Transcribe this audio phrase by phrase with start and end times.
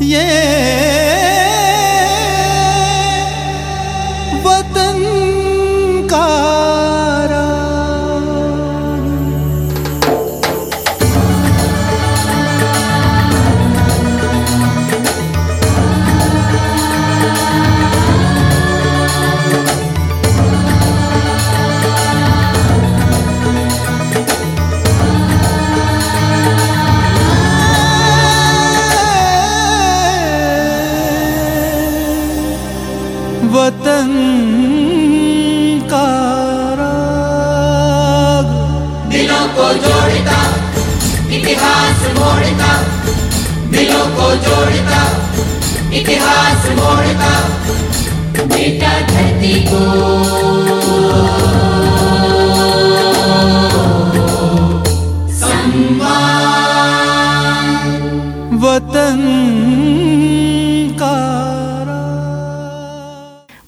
[0.00, 0.91] Yeah.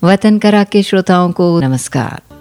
[0.05, 2.34] वतन करा के श्रोताओं को नमस्कार।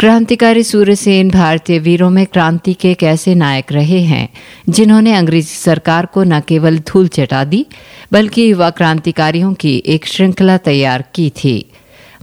[0.00, 4.28] क्रांतिकारी सूर्यसेन भारतीय वीरों में क्रांति के एक ऐसे नायक रहे हैं,
[4.68, 7.66] जिन्होंने अंग्रेज़ी सरकार को न केवल धूल चटा दी,
[8.12, 11.72] बल्कि युवा क्रांतिकारियों की एक श्रृंखला तैयार की थी।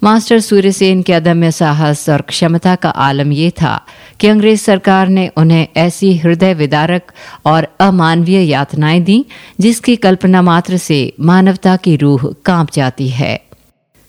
[0.04, 3.86] मास्टर सूर्यसेन के अदम्य साहस और क्षमता का आलम यह था
[4.20, 7.12] कि अंग्रेज़ सरकार ने उन्हें ऐसी हृदय विदारक
[7.46, 9.26] और अमानवीय यातनाएँ दी,
[9.60, 13.47] जिसकी कल्पना मात्र से मानवता की रूह काँप जाती है।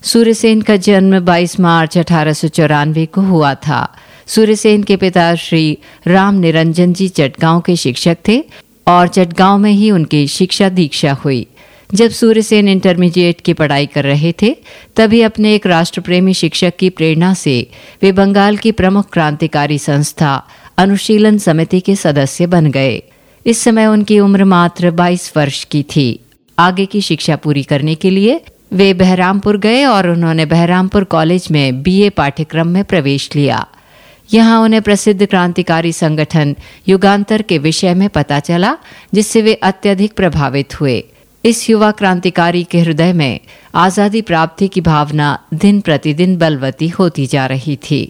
[0.03, 5.79] सूर्यसेन का जन्म 22 मार्च अठारह सौ चौरानवे को हुआ था। सूर्यसेन के पिता श्री
[6.07, 8.45] राम निरंजन जी चटगांव के शिक्षक थे
[8.89, 11.47] और चटगांव में ही उनकी शिक्षा दीक्षा हुई।
[11.95, 14.57] जब सूर्यसेन इंटरमीडिएट की पढ़ाई कर रहे थे,
[14.97, 17.71] तभी अपने एक राष्ट्रप्रेमी शिक्षक की प्रेरणा से
[18.03, 20.47] वे बंगाल की प्रमुख क्रांतिकारी संस्था
[20.79, 23.03] अनुशीलन समिति के सदस्य बन गए।
[23.47, 26.21] इस समय उनकी उम्र मात्र 22 वर्ष की थी।
[26.59, 28.41] आगे की शिक्षा पूरी करने के लिए
[28.73, 33.67] वे बहरामपुर गए और उन्होंने बहरामपुर कॉलेज में बीए पाठ्यक्रम में प्रवेश लिया।
[34.33, 36.55] यहाँ उन्हें प्रसिद्ध क्रांतिकारी संगठन
[36.89, 38.77] युगांतर के विषय में पता चला,
[39.15, 41.03] जिससे वे अत्यधिक प्रभावित हुए।
[41.45, 43.41] इस युवा क्रांतिकारी के हृदय में
[43.75, 48.01] आज़ादी प्राप्ति की भावना दिन प्रतिदिन बलवती होती जा रही थी।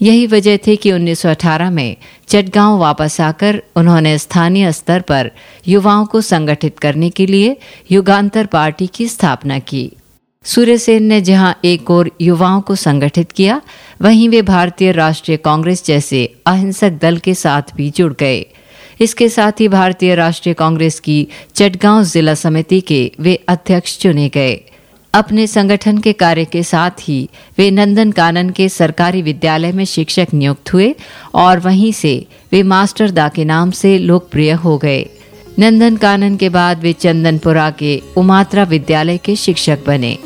[0.00, 1.96] यही वजह थी कि 1918 में
[2.28, 5.30] चटगांव वापस आकर उन्होंने स्थानीय स्तर पर
[5.68, 7.56] युवाओं को संगठित करने के लिए
[7.90, 9.90] युगांतर पार्टी की स्थापना की।
[10.44, 13.60] सूर्यसेन ने जहाँ एक और युवाओं को संगठित किया,
[14.02, 18.46] वहीं वे भारतीय राष्ट्रीय कांग्रेस जैसे अहिंसक दल के साथ भी जुड़ गए।
[19.00, 24.60] इसके साथ ही भारतीय राष्ट्रीय कांग्रेस की चटगांव जिला समिति के वे अध्यक्ष चुने गए।
[25.14, 30.28] अपने संगठन के कार्य के साथ ही वे नंदन कानन के सरकारी विद्यालय में शिक्षक
[30.34, 30.94] नियुक्त हुए
[31.34, 35.02] और वहीं से वे मास्टर दा के नाम से लोकप्रिय हो गए।
[35.58, 40.18] नंदन कानन के बाद वे चंदनपुरा के उमात्रा विद्यालय के शिक्षक बने।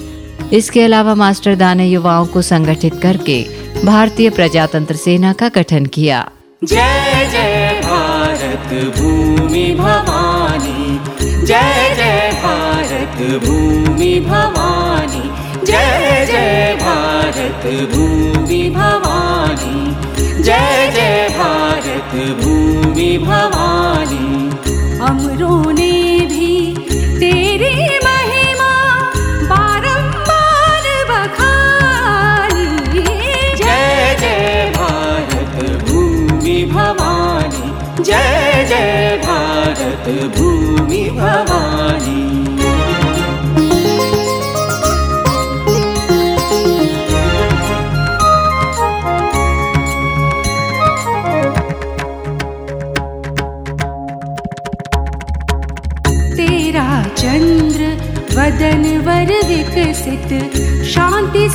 [0.53, 3.47] इसके अलावा मास्टर दा ने युवाओं को संगठित करके
[3.85, 6.31] भारतीय प्रजातंत्र सेना का गठन किया।
[6.65, 10.99] जय जय भारत भूमि भवानी।
[11.47, 15.25] जय जय भारत भूमि भवानी।
[15.67, 18.26] जय जय भारत भूमि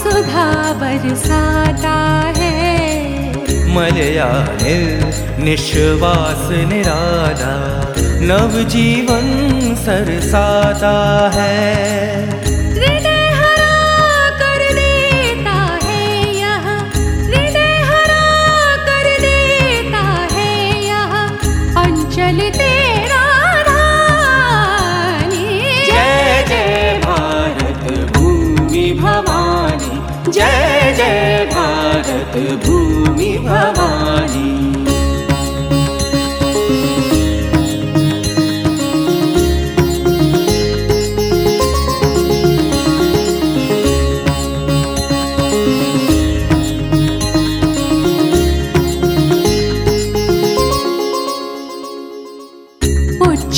[0.04, 1.98] सुधा बरसाता
[2.38, 2.52] है।
[3.76, 7.56] मलयानिल निश्वास निराला
[8.24, 9.28] नवजीवन
[9.86, 10.96] सरसाता
[11.34, 12.51] है।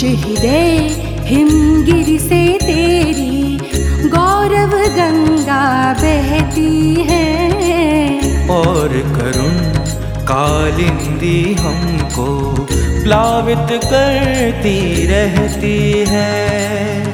[0.10, 0.90] हृदय
[1.26, 3.58] हिमगिरी से तेरी
[4.10, 7.24] गौरव गंगा बहती है।
[8.50, 9.84] और करुण
[10.26, 12.54] कालिंदी हमको
[13.04, 17.13] प्लावित करती रहती है।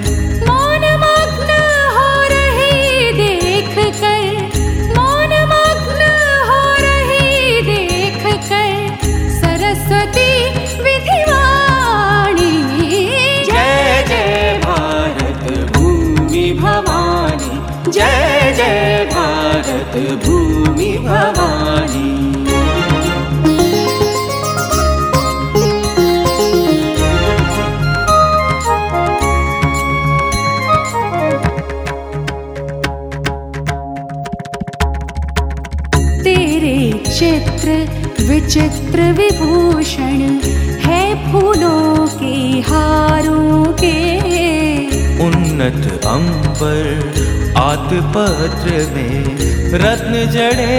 [45.70, 49.38] पत्र अंबर आतपत्र में
[49.82, 50.78] रत्न जड़े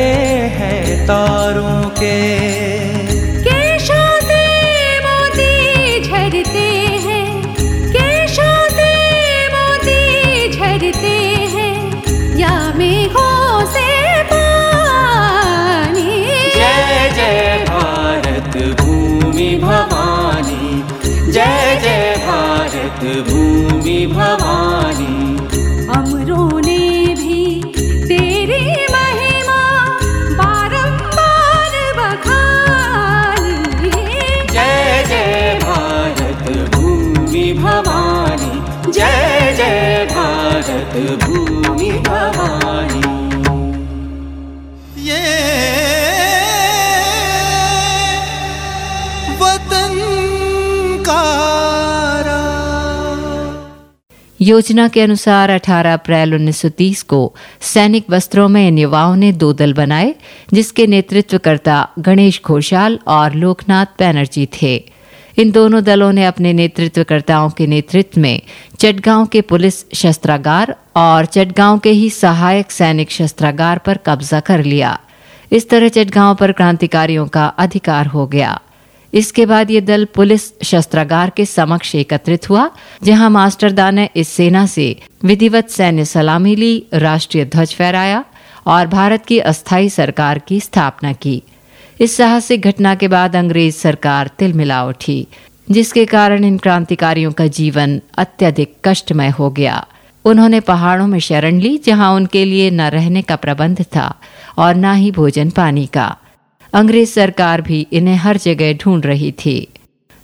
[0.56, 3.09] हैं तारों के।
[54.50, 59.72] योजना के अनुसार 18 अप्रैल 1930 को सैनिक वस्त्रों में इन युवाओं ने दो दल
[59.72, 60.14] बनाए,
[60.52, 64.92] जिसके नेतृत्वकर्ता गणेश घोषाल और लोकनाथ बैनर्जी थे।
[65.38, 68.42] इन दोनों दलों ने अपने नेतृत्वकर्ताओं के नेतृत्व में
[68.78, 74.98] चटगांव के पुलिस शस्त्रागार और चटगांव के ही सहायक सैनिक शस्त्रागार पर कब्जा कर लिया।
[75.52, 78.60] इस तरह चटगांव पर क्रांतिकारियों का अधिकार हो गया।
[79.14, 82.70] इसके बाद ये दल पुलिस शस्त्रागार के समक्ष एकत्रित हुआ,
[83.02, 88.24] जहाँ मास्टरदा ने इस सेना से विधिवत सैन्य सलामी ली, राष्ट्रीय ध्वज फहराया
[88.66, 91.42] और भारत की अस्थायी सरकार की स्थापना की।
[92.00, 95.26] इस साहसिक घटना के बाद अंग्रेज़ सरकार तिलमिला उठी,
[95.70, 99.86] जिसके कारण इन क्रांतिकारियों का जीवन अत्यधिक कष्टमय हो गया।
[100.24, 104.14] उन्होंने पहाड़ों में शरण ली, जहाँ उनके लिए न रहने का प्रबंध था
[104.58, 106.16] और न ही भोजन पानी का।
[106.72, 109.68] अंग्रेज़ सरकार भी इन्हें हर जगह ढूंढ रही थी।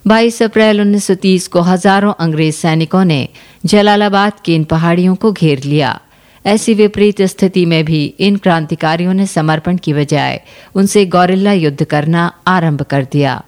[0.05, 3.27] 22 अप्रैल 1930 को हज़ारों अंग्रेज़ सैनिकों ने
[3.65, 5.99] जलालाबाद की इन पहाड़ियों को घेर लिया।
[6.45, 10.41] ऐसी विपरीत स्थिति में भी इन क्रांतिकारियों ने समर्पण की बजाय
[10.75, 13.41] उनसे गौरिल्ला युद्ध करना आरंभ कर दिया,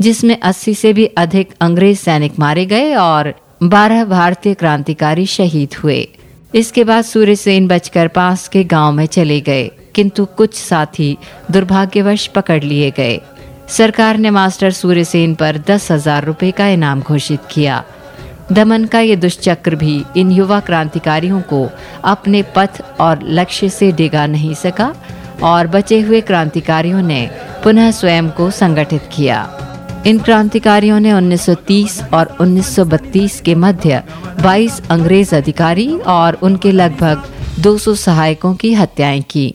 [0.00, 6.06] जिसमें 80 से भी अधिक अंग्रेज़ सैनिक मारे गए और 12 भारतीय क्रांतिकारी शहीद हुए।
[6.54, 11.16] इसके बाद सूर्य सेन बचकर पास के गाँव में चले गए। किंतु कुछ साथी
[11.50, 13.20] दुर्भाग्यवश पकड़ लिए गए।
[13.68, 17.82] सरकार ने मास्टर सूर्यसेन पर दस हज़ार रुपये का इनाम घोषित किया।
[18.52, 21.68] दमन का ये दुष्चक्र भी इन युवा क्रांतिकारियों को
[22.04, 24.94] अपने पथ और लक्ष्य से डिगा नहीं सका
[25.42, 27.20] और बचे हुए क्रांतिकारियों ने
[27.64, 29.44] पुनः स्वयं को संगठित किया।
[30.06, 34.02] इन क्रांतिकारियों ने 1930 और 1932 के मध्य
[34.42, 37.28] 22 अंग्रेज़ अधिकारी और उनके लगभग
[37.62, 39.54] 200 सहायकों की हत्याएँ की।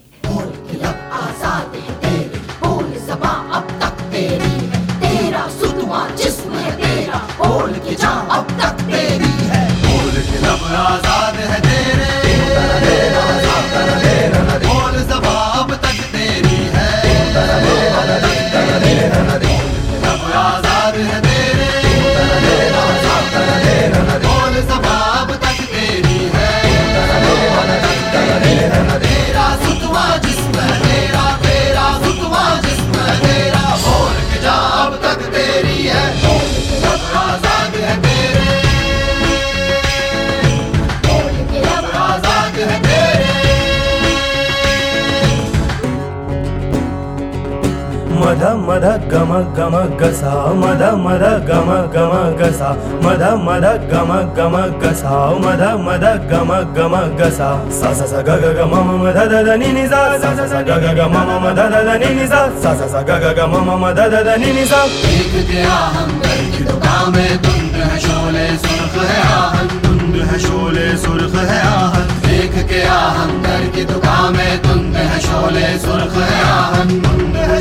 [57.94, 60.30] सा सा ग ग ग म म म ध ध ध नि नि सा सा
[60.38, 62.72] सा सा ग ग ग म म म ध ध ध नि नि सा सा
[62.80, 65.34] सा सा ग ग ग म म म ध ध ध नि नि सा देख
[65.50, 70.88] गया हम घर की दुकान में धुंध है शोले सुर्ख है आहन धुंध है शोले
[71.04, 76.44] सुर्ख है आहन देख के आहन घर की दुकान में धुंध है शोले सुर्ख है
[76.44, 77.60] आहन धुंध है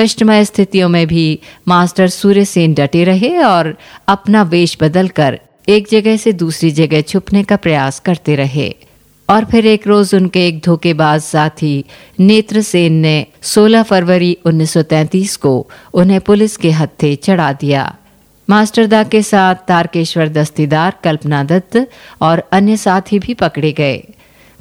[0.00, 6.32] कष्टमय स्थितियों में भी मास्टर सूर्यसेन डटे रहे और अपना वेश बदलकर एक जगह से
[6.32, 8.74] दूसरी जगह छुपने का प्रयास करते रहे।
[9.30, 11.84] और फिर एक रोज उनके एक धोखेबाज साथी
[12.20, 17.96] नेत्र सेन ने 16 फरवरी 1933 को उन्हें पुलिस के हत्थे चढ़ा दिया।
[18.50, 24.04] मास्टरदा के साथ तारकेश्वर दस्तीदार कल्पना दत्त और अन्य साथी भी पकड़े गए।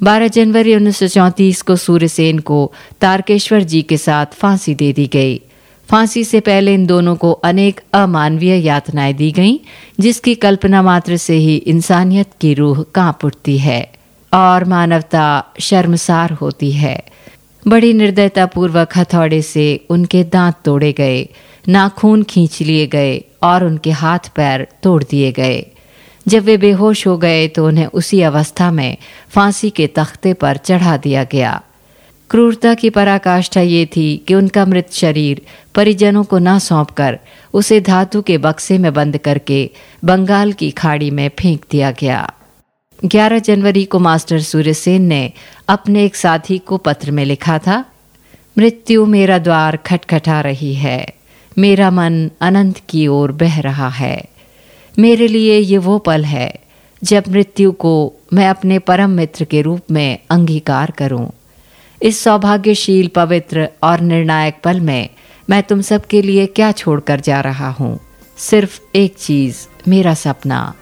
[0.04, 5.42] 12 जनवरी 1934 को सूर्यसेन को तारकेश्वर जी के साथ फांसी दे दी गई।
[5.90, 9.58] फांसी से पहले इन दोनों को अनेक अमानवीय यातनाएँ दी गईं,
[10.00, 13.92] जिसकी कल्पना मात्र से ही इंसानियत की रूह काँप उठती है
[14.34, 17.04] और मानवता शर्मसार होती है।
[17.68, 21.28] बड़ी निर्दयता पूर्वक हथौड़े से उनके दांत तोड़े गए,
[21.68, 25.66] नाखून खींच लिए गए और उनके हाथ पैर तोड़ दिए गए।
[26.30, 28.98] जब वे बेहोश हो गए तो उन्हें उसी अवस्था में
[29.30, 31.62] फांसी के तख्ते पर चढ़ा दिया गया।
[32.30, 35.42] क्रूरता की पराकाष्ठा ये थी कि उनका मृत शरीर
[35.76, 37.20] परिजनों को न सौंपकर
[37.54, 39.70] उसे धातु के बक्से में बंद करके
[40.06, 42.22] बंगाल की खाड़ी में फेंक दिया गया।
[43.06, 45.22] 11 जनवरी को मास्टर सूर्यसेन ने
[45.68, 47.84] अपने एक साथी को पत्र में लिखा था,
[48.58, 51.06] मृत्यु मेरा द्वार खटखटा रही है,
[51.58, 54.18] मेरा मन अनंत की ओर बह रहा है।
[55.00, 56.54] मेरे लिए ये वो पल है,
[57.04, 61.32] जब मृत्यु को मैं अपने परम मित्र के रूप में अंगीकार करूँ।
[62.02, 65.10] इस सौभाग्यशील, पवित्र और निर्णायक पल में
[65.50, 68.00] मैं तुम सबके लिए क्या छोड़कर जा रहा हूँ?
[68.38, 70.74] सिर्फ़ एक चीज़, मेरा सपना,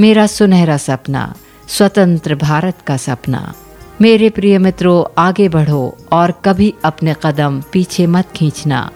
[0.00, 1.34] मेरा सुनहरा सपना,
[1.68, 3.54] स्वतंत्र भारत का सपना।
[4.00, 8.90] मेरे प्रिय मित्रों, आगे बढ़ो और कभी अपने कदम पीछे मत खींचना।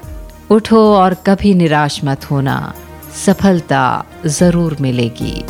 [0.51, 2.75] उठो और कभी निराश मत होना।
[3.17, 5.43] सफलता ज़रूर मिलेगी।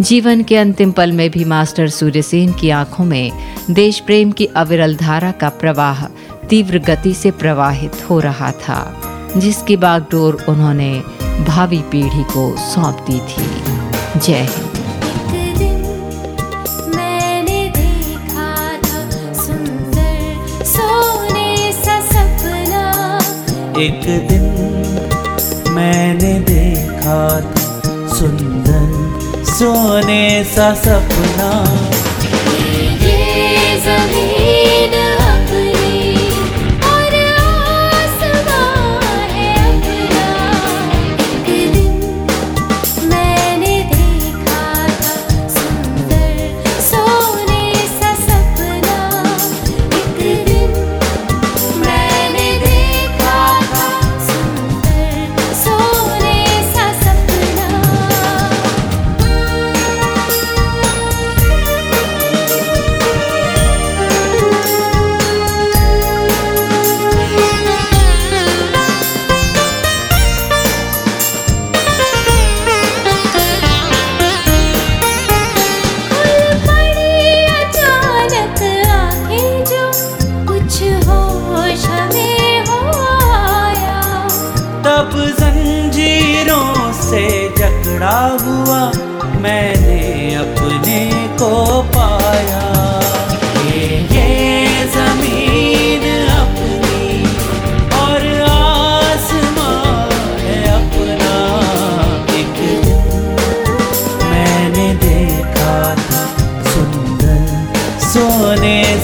[0.00, 3.32] जीवन के अंतिम पल में भी मास्टर सूर्यसेन की आँखों में
[3.70, 6.04] देश प्रेम की अविरल धारा का प्रवाह
[6.50, 8.80] तीव्र गति से प्रवाहित हो रहा था
[9.36, 10.92] जिसकी बागडोर उन्होंने
[11.48, 14.70] भावी पीढ़ी को सौंप दी थी। जय हिंद।
[23.76, 24.42] एक दिन
[25.74, 26.41] मैंने देखा
[27.12, 27.40] था
[28.14, 31.91] सुंदर सोने सा सपना।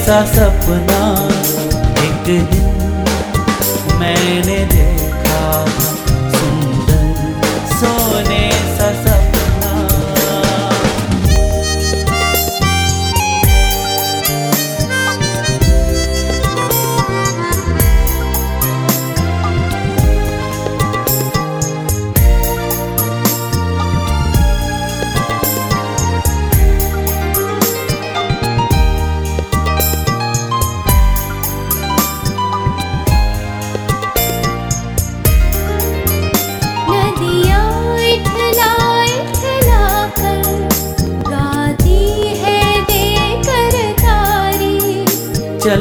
[0.09, 1.01] सा सपना
[2.03, 2.47] एक दिन
[4.01, 5.41] मैंने देखा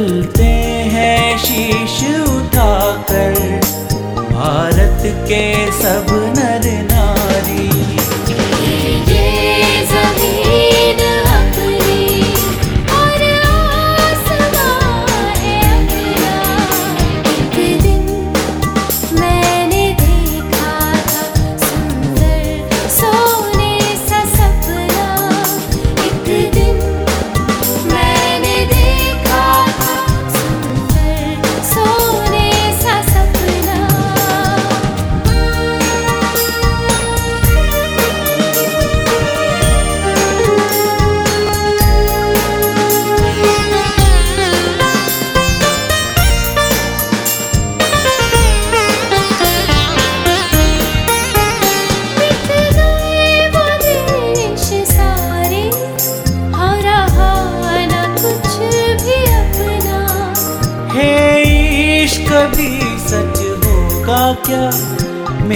[0.08, 0.44] चलते
[0.92, 1.96] हैं शीश
[2.28, 3.34] उठाकर
[4.32, 5.42] भारत के
[5.80, 6.57] सब नर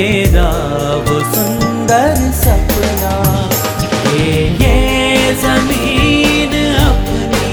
[0.01, 0.51] मेरा
[1.07, 3.11] वो सुंदर सपना।
[4.13, 7.51] ये ये ज़मीन अपनी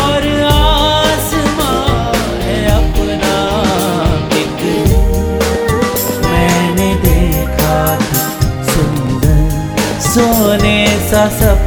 [0.00, 1.76] और आसमां
[2.42, 3.36] है अपना।
[4.40, 4.64] एक
[6.24, 8.24] मैंने देखा था
[8.72, 10.76] सुंदर सोने
[11.10, 11.63] सा सपना।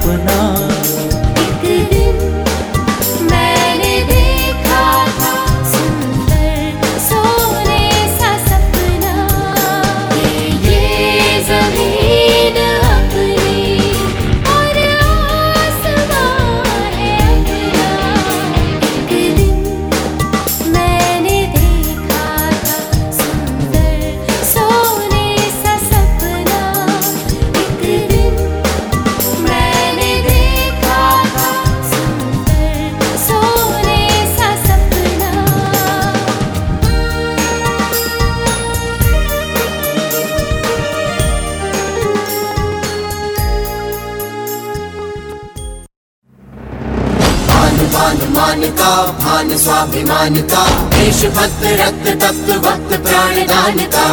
[49.88, 54.08] स्वाभिमान का देशभक्त रक्त तप्त वक्त प्राणदान का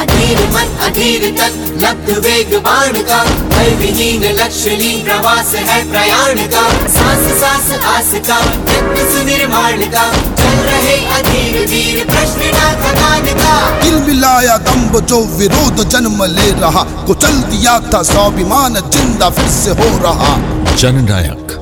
[0.00, 6.64] अधीर मन अधीर तक लब्ध वेग बाण का भय विहीन लक्ष्यलीन प्रवास है प्रयाण का
[6.96, 8.38] सांस सांस आस का
[8.72, 10.04] यत्न सुनिर्माण का
[10.42, 16.50] चल रहे अधीर वीर प्रश्न ना थकान का दिल मिलाया दम्ब जो विरोध जन्म ले
[16.60, 20.36] रहा। कुचल दिया था स्वाभिमान ज़िंदा फिर से हो रहा।
[20.76, 21.56] जननायक।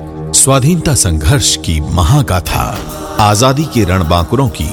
[0.47, 2.65] स्वाधीनता संघर्ष की महागाथा,
[3.21, 4.69] आज़ादी के रणबांकुरों की,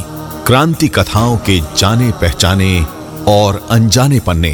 [0.45, 2.85] क्रांति कथाओं के जाने पहचाने
[3.27, 4.51] और अनजाने पन्ने,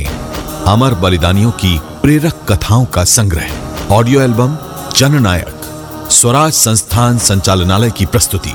[0.67, 3.51] अमर बलिदानियों की प्रेरक कथाओं का संग्रह,
[3.91, 4.58] ऑडियो एल्बम,
[4.95, 8.53] जननायक, स्वराज संस्थान संचालनालय की प्रस्तुति।